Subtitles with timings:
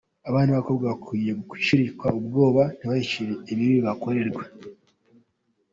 [0.29, 4.43] Abana b’abakobwa bakwiye gushirika ubwoba ntibahishire ibibi bibakorerwa.